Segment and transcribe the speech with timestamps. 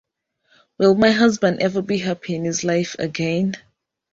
[0.79, 3.53] Will my husband ever be happy in his life again?